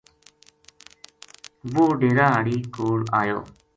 [1.73, 3.39] وہ ڈیرا ہاڑی کوڑ ایو